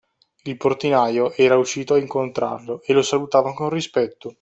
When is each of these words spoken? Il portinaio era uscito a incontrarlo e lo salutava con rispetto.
Il 0.45 0.57
portinaio 0.57 1.31
era 1.35 1.57
uscito 1.57 1.93
a 1.93 1.99
incontrarlo 1.99 2.81
e 2.81 2.91
lo 2.91 3.03
salutava 3.03 3.53
con 3.53 3.69
rispetto. 3.69 4.29